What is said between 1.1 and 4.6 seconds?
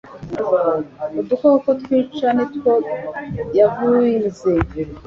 Udukoko twica nitwo yavuze